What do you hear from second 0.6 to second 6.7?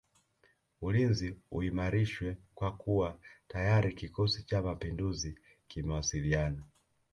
Ulinzi uimarishwe kwa kuwa tayari kikosi cha mapinduzi kimewasiliana